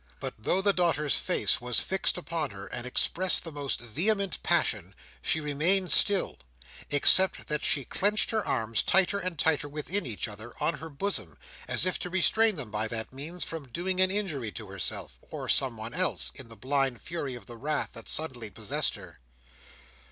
But 0.19 0.33
though 0.39 0.63
the 0.63 0.73
daughter's 0.73 1.15
face 1.15 1.61
was 1.61 1.79
fixed 1.81 2.17
upon 2.17 2.49
her, 2.49 2.65
and 2.65 2.87
expressed 2.87 3.43
the 3.43 3.51
most 3.51 3.79
vehement 3.79 4.41
passion, 4.41 4.95
she 5.21 5.39
remained 5.39 5.91
still: 5.91 6.39
except 6.89 7.45
that 7.49 7.63
she 7.63 7.85
clenched 7.85 8.31
her 8.31 8.43
arms 8.43 8.81
tighter 8.81 9.19
and 9.19 9.37
tighter 9.37 9.69
within 9.69 10.07
each 10.07 10.27
other, 10.27 10.55
on 10.59 10.79
her 10.79 10.89
bosom, 10.89 11.37
as 11.67 11.85
if 11.85 11.99
to 11.99 12.09
restrain 12.09 12.55
them 12.55 12.71
by 12.71 12.87
that 12.87 13.13
means 13.13 13.43
from 13.43 13.67
doing 13.67 14.01
an 14.01 14.09
injury 14.09 14.51
to 14.53 14.69
herself, 14.69 15.19
or 15.21 15.47
someone 15.47 15.93
else, 15.93 16.31
in 16.33 16.49
the 16.49 16.55
blind 16.57 16.99
fury 16.99 17.35
of 17.35 17.45
the 17.45 17.55
wrath 17.55 17.91
that 17.93 18.09
suddenly 18.09 18.49
possessed 18.49 18.95
her. 18.95 19.19